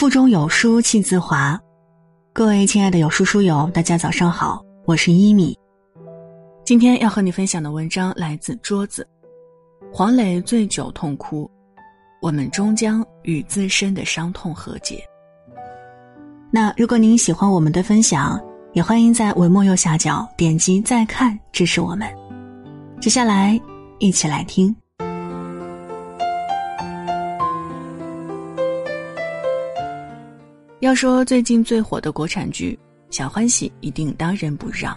[0.00, 1.60] 腹中有书气自华，
[2.32, 5.54] 各位亲爱的有书书友，大家早上好，我是一米。
[6.64, 9.06] 今天要和你分享的文章来自桌子。
[9.92, 11.46] 黄磊醉酒痛哭，
[12.22, 15.04] 我们终将与自身的伤痛和解。
[16.50, 18.40] 那如果您喜欢我们的分享，
[18.72, 22.08] 也欢迎在文末右下角点击再看支持我们。
[23.02, 23.60] 接下来，
[23.98, 24.74] 一起来听。
[30.80, 32.78] 要说最近最火的国产剧
[33.14, 34.96] 《小欢喜》，一定当仁不让。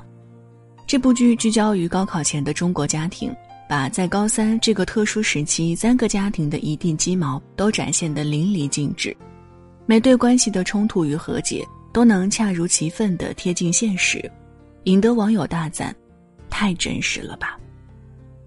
[0.87, 3.35] 这部剧聚焦于高考前的中国家庭，
[3.67, 9.15] 把在高三这个特殊时期三个家庭的一地鸡毛都展现得淋漓尽致，
[9.85, 14.31] 每对关系的冲突与和解都能恰如其分地贴近现实，
[14.85, 15.93] 引得网友大赞
[16.49, 17.59] ：“太真实了吧！”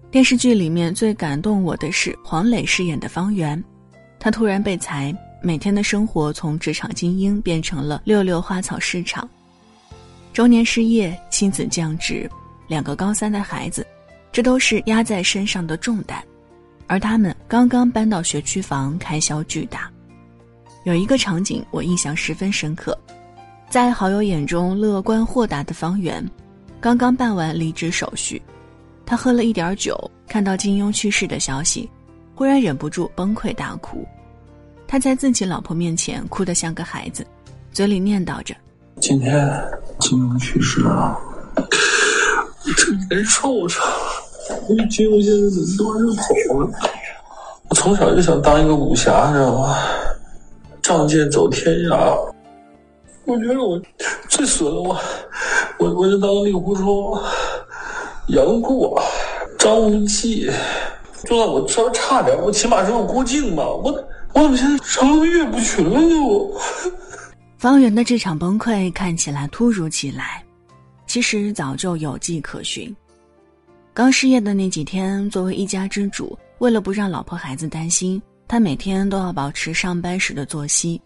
[0.09, 3.63] 电视剧里面最感动我的是黄磊饰演的方圆，
[4.19, 5.15] 他突然被裁。
[5.41, 9.29] 每天的生活从职场精英变成了六六花草市场，
[10.33, 12.29] 中年失业，妻子降职，
[12.67, 13.85] 两个高三的孩子，
[14.31, 16.23] 这都是压在身上的重担。
[16.87, 19.91] 而他们刚刚搬到学区房，开销巨大。
[20.85, 22.97] 有一个场景我印象十分深刻，
[23.69, 26.25] 在好友眼中乐观豁达的方圆，
[26.79, 28.41] 刚刚办完离职手续，
[29.05, 31.89] 他喝了一点酒，看到金庸去世的消息，
[32.33, 34.07] 忽然忍不住崩溃大哭。
[34.87, 37.25] 他在自己老婆面前哭得像个孩子，
[37.73, 38.55] 嘴里念叨着
[39.01, 39.35] ：“今天
[39.99, 41.19] 金庸去世了，
[42.77, 43.81] 这难受着。
[44.69, 46.71] 因为金庸现在人都是走了。
[47.67, 49.77] 我从小就想当一个武侠，知道吗？
[50.81, 52.17] 仗剑走天涯。
[53.25, 53.77] 我觉得我
[54.29, 54.97] 最损了，我
[55.79, 57.21] 我我就当令狐冲、
[58.27, 59.03] 杨过、
[59.59, 60.49] 张无忌，
[61.25, 63.93] 就算我稍微差点，我起码是个郭靖嘛，我。”
[64.37, 66.15] 我怎么现在成岳不群了呢？
[66.21, 66.61] 我
[67.57, 70.43] 方圆的这场崩溃看起来突如其来，
[71.07, 72.95] 其实早就有迹可循。
[73.95, 81.01] 刚失业的那几天，作为一家之主，为了不让老婆孩子担心，他每天都要保持上班时的作息，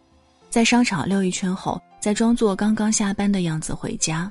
[0.49, 4.29] 在商场溜一圈后，再装作刚刚下班的样子回家，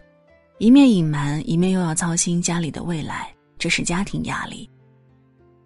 [0.58, 4.68] 一面隐瞒，一面又要操心家里的未来，这是家庭压力。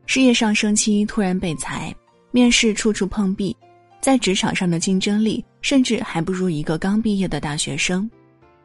[0.07, 1.93] 事业上升期突然被裁。
[2.35, 3.57] 面试处处碰壁，
[4.01, 8.11] 在职场上的竞争力甚至还不如一个刚毕业的大学生，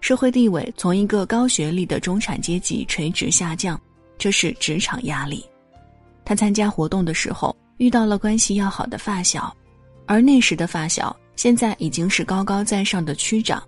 [0.02, 3.79] 社会地位从一个高学历的中产阶级垂直下降，
[4.18, 5.46] 这是职场压力。
[6.25, 9.56] 他参加活动的时候遇到了关系要好的发小，
[10.08, 13.62] 而那时的发小现在已经是高高在上的区长，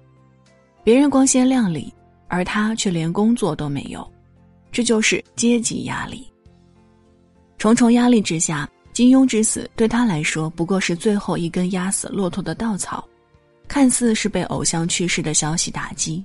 [0.83, 1.93] 别人光鲜亮丽，
[2.27, 4.11] 而他却连工作都没有，
[4.71, 6.27] 这就是阶级压力。
[7.59, 8.67] 重重压力之下。
[8.93, 13.07] 金庸之死对他来说不过是最后一根压死骆驼的稻草，
[13.67, 16.23] 看似是被偶像去世的消息打击，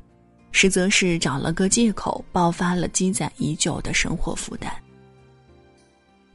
[0.50, 4.72] 实则是找了个借口爆发了积攒已久的生活负担。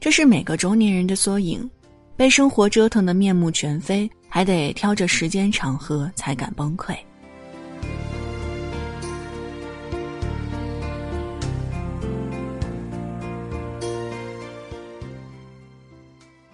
[0.00, 1.70] 这是每个中年人的缩影，
[2.16, 6.96] 被生活折腾的面目全非，还得挑着时间场合才敢崩溃。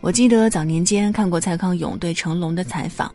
[0.08, 3.14] 我记得早年间看过蔡康永对成龙的采访，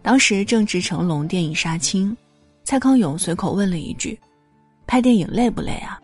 [0.00, 2.16] 当时正值成龙电影杀青，
[2.64, 4.18] 蔡康永随口问了一句
[4.88, 6.00] ：“拍电影累不累啊？”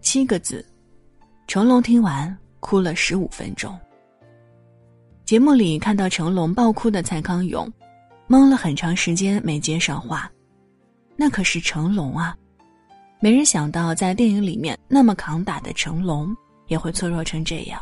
[0.00, 0.64] 七个字，
[1.46, 3.78] 成龙听完哭了十五分钟。
[5.26, 7.70] 节目里看到成龙爆哭的蔡康永，
[8.26, 10.32] 懵了很长时间没接上话，
[11.14, 12.34] 那可是成龙啊！
[13.20, 16.34] 没人想到在电影里面那么扛打的成龙
[16.68, 17.78] 也会脆弱成这样。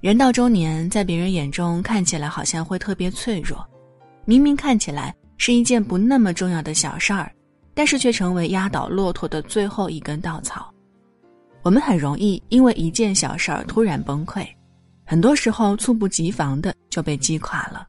[0.00, 3.62] 人到中年，在别人眼中看起来好像会特别脆弱，
[4.24, 7.30] 明明看起来是一件不那么重要的小事儿，
[7.74, 10.72] 但是却成为压倒骆驼的最后一根稻草。
[11.60, 14.46] 我们很容易因为一件小事儿突然崩溃，
[15.04, 17.86] 很多时候猝不及防的就被击垮了。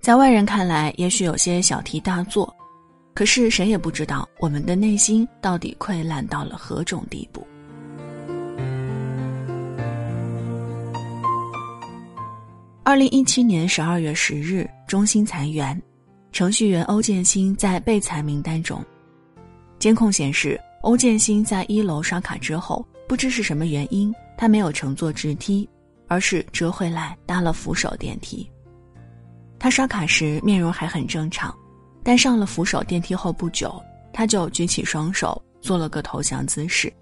[0.00, 2.56] 在外人看来，也许有些小题大做，
[3.12, 7.46] 可是谁也不知道我们的内心到底溃烂到了何种地步。
[12.92, 15.80] 二零一七年十二月十日，中兴裁员，
[16.30, 18.84] 程序员欧建新在被裁名单中。
[19.78, 25.66] 监控显示，欧建新在一楼刷卡之后，不知是什么原因，他没有乘坐直梯，
[26.06, 28.46] 而是折回来搭了扶手电梯。
[29.58, 31.50] 他刷卡时面容还很正常，
[32.04, 36.92] 但上了扶手电梯后不久，他就举起双手做了个投降姿势。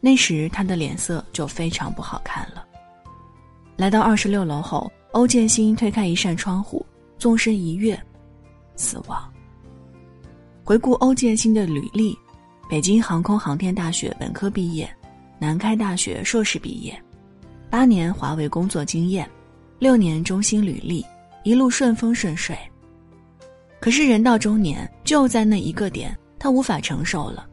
[0.00, 2.64] 那时他的脸色就非常不好看了。
[3.76, 6.84] 来到二十六楼后，欧建新推开一扇窗户，
[7.18, 8.00] 纵身一跃，
[8.76, 9.32] 死亡。
[10.62, 12.16] 回顾欧建新的履历：
[12.70, 14.88] 北京航空航天大学本科毕业，
[15.38, 16.96] 南开大学硕士毕业，
[17.68, 19.28] 八年华为工作经验，
[19.80, 21.04] 六年中兴履历，
[21.42, 22.56] 一路顺风顺水。
[23.80, 27.44] 可是人到中年，就在那一个点，他无法承受了，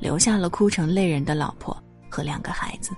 [0.00, 1.76] 留下了哭成泪人的老婆
[2.08, 2.92] 和两个孩子。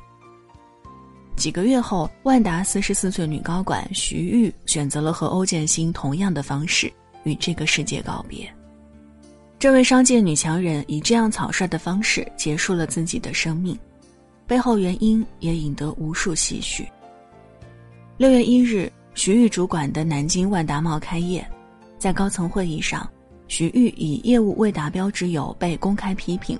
[1.38, 6.93] 几个月后，万达四十四岁女高管徐玉选择了和欧建新同样的方式
[7.23, 8.52] 与这个世界告别。
[9.58, 13.79] 这位商界女强人以这样草率的方式结束了自己的生命，
[14.46, 16.87] 背后原因也引得无数唏嘘。
[18.17, 21.46] 六月一日，徐玉主管的南京万达茂开业。
[21.99, 23.08] 在高层会议上，
[23.46, 26.58] 徐玉以业务未达标之由被公开批评，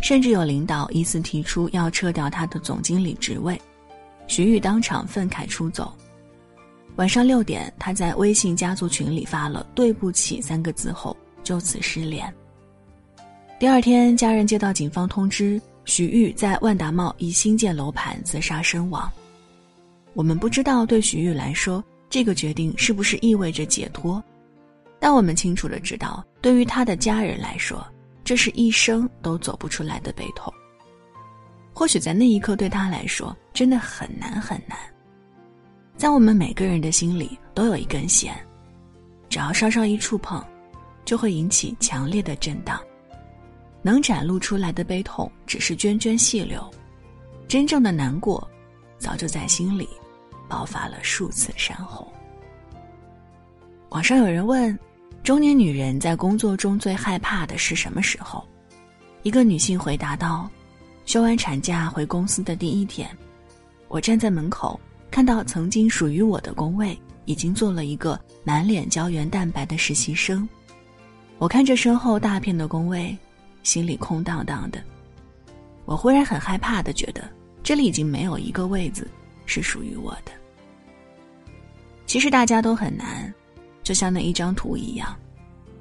[0.00, 3.60] 甚至有领导疑似提出要撤掉他的总经理职位，
[4.28, 5.92] 徐玉当场愤慨出走。
[6.96, 12.32] 晚上六点，他在微信家族群里发了“对不起”三个字后，就此失联。
[13.58, 19.10] 第二天，家人接到警方通知，徐玉在万达茂一新建楼盘自杀身亡。
[20.14, 24.22] 我们不知道对徐玉来说，这个决定是不是意味着解脱。
[25.00, 27.86] 但我们清楚的知道，对于他的家人来说，
[28.24, 30.52] 这是一生都走不出来的悲痛。
[31.78, 34.76] 或许在那一刻，对他来说真的很难很难。
[35.96, 38.34] 在我们每个人的心里，都有一根弦，
[39.28, 40.44] 只要稍稍一触碰，
[41.04, 42.80] 就会引起强烈的震荡。
[43.80, 46.60] 能展露出来的悲痛，只是涓涓细流；
[47.46, 48.44] 真正的难过，
[48.98, 49.88] 早就在心里
[50.48, 52.04] 爆发了数次山洪。
[53.90, 54.76] 网上有人问。
[55.22, 58.44] 中年女人在工作中最害怕的是什么时候？
[59.22, 60.50] 一个女性回答道
[61.08, 63.08] ：“休完产假回公司的第一天，
[63.88, 64.78] 我站在门口，
[65.10, 66.94] 看到曾经属于我的工位
[67.24, 70.46] 已经做了一个满脸胶原蛋白的实习生。
[71.38, 73.16] 我看着身后大片的工位，
[73.62, 74.84] 心里空荡荡的。
[75.86, 77.26] 我忽然很害怕的觉得，
[77.62, 79.08] 这里已经没有一个位子
[79.46, 80.32] 是属于我的。
[82.04, 83.32] 其实大家都很难。”
[83.82, 85.16] 就像那一张图一样，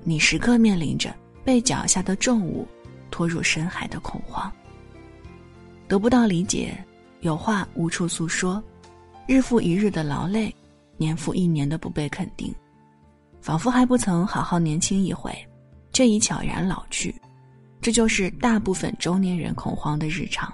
[0.06, 1.14] 你时刻面临着
[1.44, 2.66] 被脚下的重物
[3.12, 4.50] 拖入深海的恐慌，
[5.88, 6.78] 得不到理解，
[7.22, 8.62] 有话无处诉说，
[9.26, 10.54] 日复一日的劳累，
[10.98, 12.54] 年复一年的不被肯定，
[13.42, 15.34] 仿佛还不曾好好年轻一回，
[15.94, 17.16] 却已悄然老去，
[17.82, 20.52] 这就是大部分中年人恐慌的日常。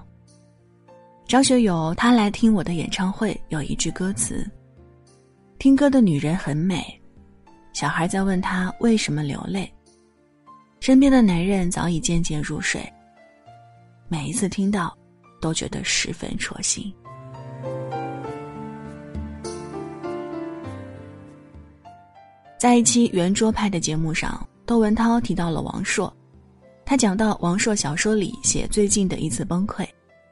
[1.26, 4.48] 张学友他来听我的演唱会，有一句歌词
[5.58, 6.84] ：“听歌的女人很美。”
[7.74, 9.74] 小孩在问他为什么流泪，
[10.80, 12.88] 身边的男人早已渐渐入睡。
[14.08, 14.96] 每一次听到，
[15.44, 16.90] 都觉得十分戳心。
[22.58, 26.12] 在一期圆桌派的节目上，窦文涛提到了王朔，
[26.86, 29.86] 他讲到王朔小说里写最近的一次崩溃，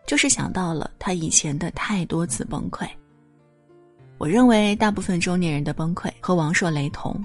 [0.07, 2.87] 就是想到了他以前的太多次崩溃。
[4.17, 7.21] 我认为大部分中年人的崩溃和王朔雷同。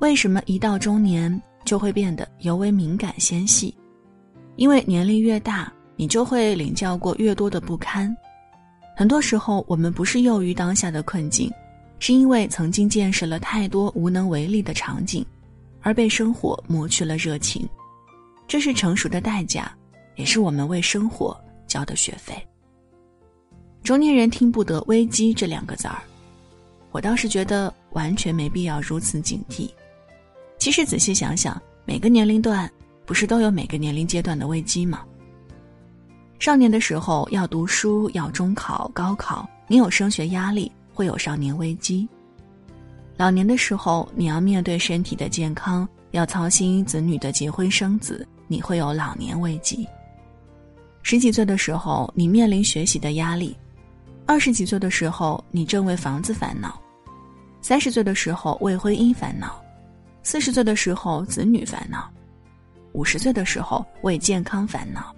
[0.00, 3.74] 为什么一到中年就会变得尤为敏感纤细？
[4.56, 8.16] 因为年龄越大，你就会领教过越多的不堪。
[8.96, 11.52] 很多时候，我们不是囿于当下的困境，
[11.98, 15.26] 是因为曾经见识了太多无能为力的场景，
[15.82, 17.68] 而被生活磨去了热情。
[18.46, 19.76] 这是成熟的代价，
[20.14, 22.34] 也是我们为生活交的学费。
[23.82, 25.98] 中年人听不得“危机”这两个字儿，
[26.92, 29.68] 我倒是觉得完全没必要如此警惕。
[30.58, 32.70] 其实仔细想想，每个年龄段
[33.04, 35.04] 不是都有每个年龄阶段的危机吗？
[36.38, 42.06] 少年的时候要读书，要中考、高考，你有升学压力，会有少年危机；
[43.16, 49.86] 老年的时候，你要面对身体的健康，要操心子女的结婚生子，你会有老年危机。
[51.02, 53.56] 十几岁的时候，你面临学习的压力。
[54.24, 56.70] 二十几岁的时候，你正为房子烦恼；
[57.60, 59.48] 三十岁的时候为婚姻烦恼；
[60.22, 62.08] 四十岁的时候子女烦恼；
[62.92, 65.12] 五十岁的时候为健康烦恼。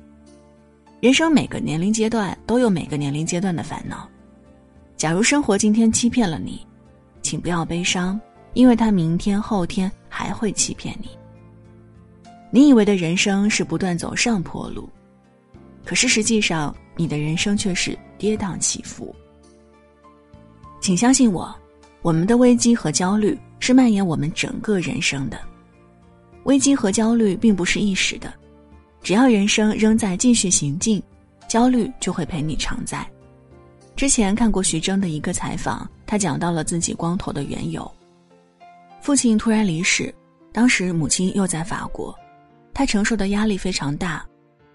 [1.01, 4.09] 人生每个年龄阶段都有每个年龄阶段的烦恼。
[4.97, 6.65] 假如生活今天欺骗了你，
[7.23, 8.21] 请不要悲伤，
[8.53, 11.09] 因为他明天后天还会欺骗你。
[12.51, 14.89] 你以为的人生是不断走上坡路，
[15.85, 17.99] 可是实际上你的人生却是。
[18.21, 19.17] 跌宕起伏，
[20.79, 21.57] 请相信我，
[22.03, 25.41] 我们的危机和焦虑是蔓延我们整个人生的。
[26.45, 28.31] 危机和焦虑并不是一时的，
[29.03, 31.03] 只要人生仍在继续行进，
[31.49, 33.07] 焦虑就会陪你常在。
[33.97, 37.91] 之前看过徐峥的一个采访，他讲到了自己光头的缘由。
[39.01, 40.15] 父亲突然离世，
[40.53, 42.15] 当时母亲又在法国，
[42.73, 44.25] 他承受的压力非常大，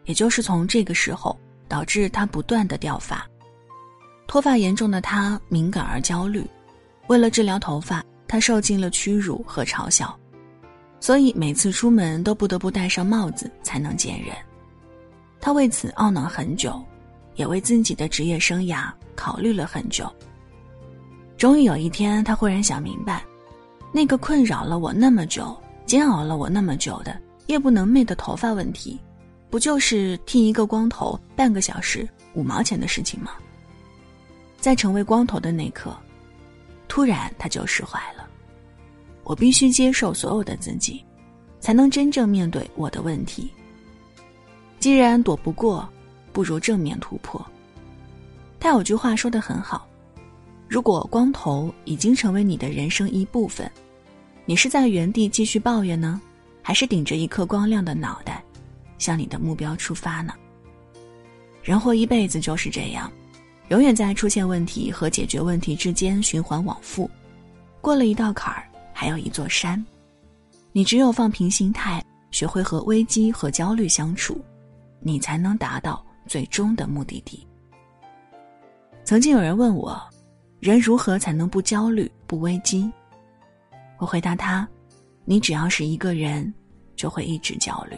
[0.05, 3.25] 也就是从这个时候导致他不断的掉发。
[4.27, 6.43] 脱发严重的他敏感而焦虑，
[7.07, 10.17] 为了治疗头发，他受尽了屈辱和嘲笑，
[10.99, 14.35] 所以每次出门都不得不戴上帽子才能见人。
[15.39, 16.83] 他为此懊恼很久，
[17.35, 20.11] 也为自己的职业生涯考虑了很久。
[21.37, 23.23] 终于有一天，他忽然想明白，
[23.91, 28.99] 那个困扰了我那么久、煎熬了我那么久的夜不能寐的头发问题，
[29.49, 33.33] 不就是剃一个光头半个小时五毛钱的事情吗？
[34.57, 35.95] 在成为光头的那刻，
[36.87, 38.14] 突然他就释怀了。
[39.25, 41.03] 我必须接受所有的自己，
[41.59, 43.51] 才能真正面对我的问题。
[44.79, 45.87] 既然躲不过，
[46.31, 47.45] 不如正面突破。
[48.59, 49.87] 他有句话说的很好：
[50.67, 53.69] 如果光头已经成为你的人生一部分，
[54.45, 56.21] 你是在原地继续抱怨呢，
[56.61, 58.43] 还是顶着一颗光亮的脑袋，
[58.97, 60.33] 向你的目标出发呢？
[61.63, 63.11] 人活一辈子就是这样，
[63.69, 67.09] 永远在出现问题和解决问题之间循环往复。
[67.81, 68.64] 过了一道坎儿，
[68.97, 69.85] 还有一座山。
[70.71, 74.41] 你只有放平心态，学会和危机和焦虑相处。
[75.01, 77.45] 你才能达到最终的目的地。
[79.03, 80.01] 曾经有人问我，
[80.59, 82.89] 人如何才能不焦虑、不危机？
[83.97, 84.67] 我回答他：
[85.25, 86.51] 你只要是一个人，
[86.95, 87.97] 就会一直焦虑。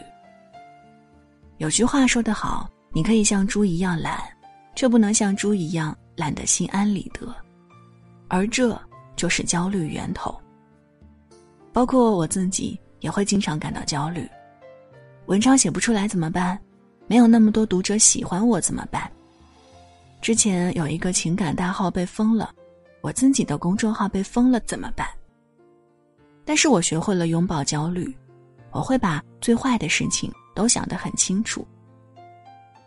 [1.58, 4.20] 有句话说得好，你可以像猪一样懒，
[4.74, 7.34] 却不能像猪一样懒得心安理得，
[8.28, 8.78] 而这
[9.16, 10.38] 就是焦虑源头。
[11.78, 14.28] 包括我自己也会经常感到焦虑，
[15.26, 16.58] 文章写不出来怎么办？
[17.06, 19.08] 没有那么多读者喜欢我怎么办？
[20.20, 22.52] 之前有一个情感大号被封了，
[23.00, 25.06] 我自己的公众号被封了怎么办？
[26.44, 28.12] 但是我学会了拥抱焦虑，
[28.72, 31.64] 我会把最坏的事情都想得很清楚。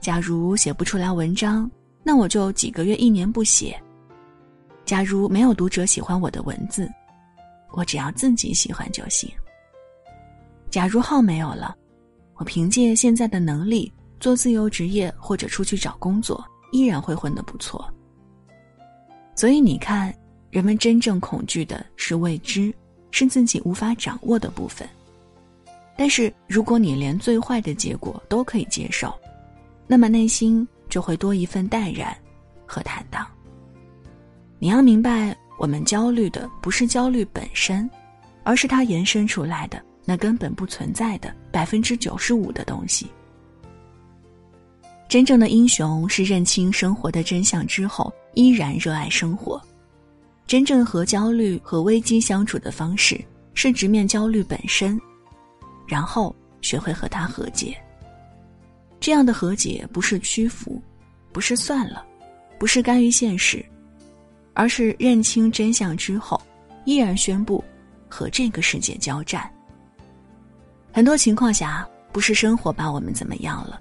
[0.02, 1.72] 假如写不出来文章，
[2.04, 3.82] 那我就几个月、一年不写。
[4.84, 6.92] 假如没有读者喜欢我的文字，
[7.72, 9.30] 我只要自己喜欢就行。
[10.70, 11.76] 假如号没有了，
[12.36, 13.92] 我凭借现在的能力。
[14.20, 17.92] 做自由职业或者出去找工作，依然会混得不错。
[19.36, 20.14] 所以你看，
[20.52, 22.72] 人们真正恐惧的是未知，
[23.10, 24.88] 是自己无法掌握的部分。
[25.98, 29.12] 但是如果你连最坏的结果都可以接受，
[29.88, 32.16] 那么内心就会多一份淡然
[32.68, 33.26] 和坦荡。
[34.60, 37.88] 你要明白，我们焦虑的不是焦虑本身，
[38.44, 43.06] 而是它延伸出来的那根本不存在的百分之九十五的东西。
[45.08, 49.62] 真正的英雄是认清生活的真相之后，依然热爱生活。
[50.48, 55.00] 真正和焦虑和危机相处的方式，是直面焦虑本身，
[55.88, 57.78] 然后学会和他和解。
[59.00, 60.82] 这样的和解不是屈服，
[61.32, 62.04] 不是算了，
[62.58, 63.64] 不是甘于现实，
[64.54, 66.40] 而是认清真相之后，
[66.86, 67.64] 依然宣布
[68.10, 69.50] 和这个世界交战。
[70.92, 73.80] 很多情况下，不是生活把我们怎么样了。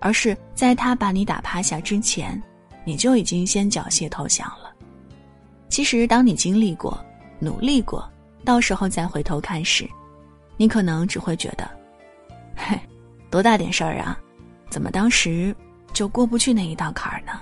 [0.00, 2.38] 而是在他把你打趴下之前，
[2.84, 4.70] 你就已经先缴械投降了。
[5.70, 7.02] 其实，当你经历过、
[7.38, 8.06] 努力过，
[8.44, 9.88] 到时候再回头看时，
[10.58, 11.66] 你可能只会觉得，
[12.54, 12.78] 嘿，
[13.30, 14.20] 多大点事儿啊，
[14.68, 15.56] 怎么当时
[15.94, 17.40] 就过不去那一道坎儿呢？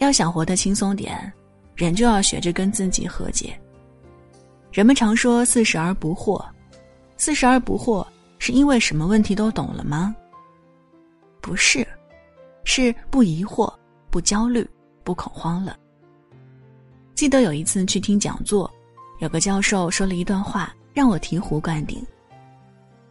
[0.00, 1.30] 要想活得轻松点，
[1.74, 3.58] 人就要学着跟自己和解。
[4.72, 6.42] 人们常说“四十而不惑”，
[7.18, 8.06] 四十而不惑，
[8.38, 10.16] 是因为什么问题都懂了吗？
[11.42, 11.86] 不是，
[12.64, 13.70] 是不疑惑、
[14.10, 14.66] 不焦虑、
[15.04, 15.76] 不恐慌了。
[17.14, 18.70] 记得有一次去听讲座，
[19.18, 22.02] 有个教授说了一段话，让我醍醐灌顶。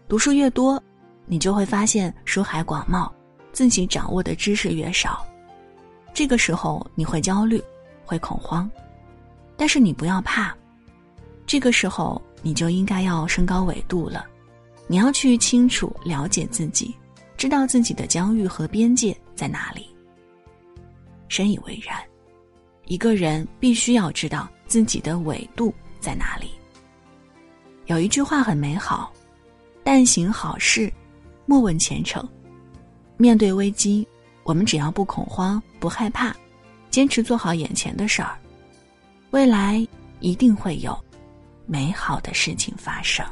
[0.08, 0.82] 读书越多，
[1.28, 3.08] 你就会发现书海广袤，
[3.52, 5.24] 自己掌握的知识越少。
[6.14, 7.62] 这个时候你会焦虑，
[8.06, 8.70] 会恐慌，
[9.56, 10.56] 但是你不要怕。
[11.46, 14.26] 这个时候你就应该要升高纬度了，
[14.88, 16.94] 你要去清楚了解自己。
[17.38, 19.88] 知道自己的疆域和边界在哪里。
[21.30, 21.98] 深以为然，
[22.88, 26.50] 一个人必须要知道自己的纬度在哪里。
[27.86, 29.14] 有一句话很美好
[29.86, 30.92] ：“但行好事，
[31.46, 32.28] 莫问前程。”
[33.16, 34.06] 面对危机，
[34.50, 36.36] 我们只要不恐慌、不害怕，
[36.90, 38.36] 坚持做好眼前的事儿，
[39.30, 39.88] 未来
[40.22, 40.98] 一定会有
[41.68, 43.24] 美好的事情发生。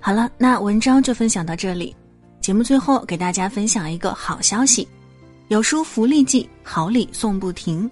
[0.00, 1.94] 好了，那文章就分享到这里。
[2.40, 4.88] 节目最后给大家分享一个好消息，
[5.46, 7.88] 有书福利季，好礼送不停。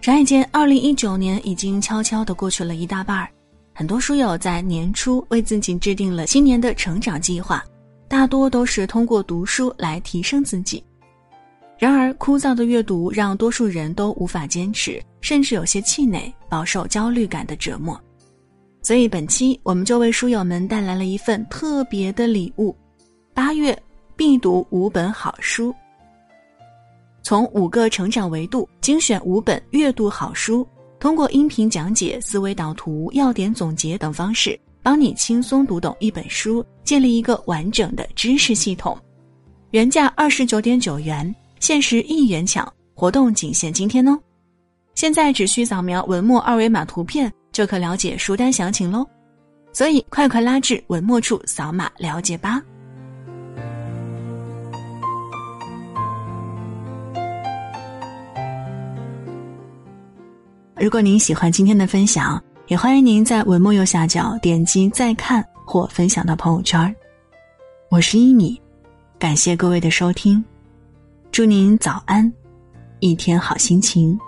[0.00, 3.30] 转眼间，二零一九年已经悄悄的过去了一大半儿。
[3.82, 7.64] 很多书友在年初为自己制定了新年的成长计划，
[8.06, 10.80] 大多都是通过读书来提升自己。
[11.80, 18.00] 然而，枯燥的阅读让多数人都无法坚持，甚至有些气馁，饱受焦虑感的折磨。
[18.82, 22.72] 所以，本期我们就为书友们带来了一份特别的礼物：
[23.34, 23.76] 八月
[24.14, 25.74] 必读五本好书。
[27.24, 30.64] 从五个成长维度精选五本阅读好书。
[31.02, 38.96] 通过音频讲解、思维导图、要点总结等方式，帮你轻松读懂一本书，建立一个完整的知识系统。
[39.72, 44.16] 原价二十九点九元，限时一元抢，活动仅限今天哦！
[44.94, 49.04] 现在只需扫描文末二维码图片，就可了解书单详情喽。
[49.72, 52.62] 所以快快拉至文末处扫码了解吧。
[60.82, 66.92] 如果您喜欢今天的分享，也欢迎您在文末右下角点击再看或分享到朋友圈。
[67.88, 68.60] 我是一米，
[69.16, 70.44] 感谢各位的收听，
[71.30, 72.28] 祝您早安，
[72.98, 74.18] 一天好心情。